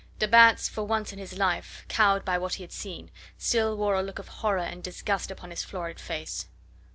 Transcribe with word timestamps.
De 0.17 0.27
Batz, 0.27 0.67
for 0.67 0.81
once 0.83 1.13
in 1.13 1.19
his 1.19 1.37
life 1.37 1.85
cowed 1.87 2.25
by 2.25 2.35
what 2.35 2.55
he 2.55 2.63
had 2.63 2.71
seen, 2.71 3.11
still 3.37 3.77
wore 3.77 3.93
a 3.93 4.01
look 4.01 4.17
of 4.17 4.27
horror 4.41 4.57
and 4.57 4.81
disgust 4.83 5.29
upon 5.29 5.51
his 5.51 5.63
florid 5.63 5.99
face. 5.99 6.47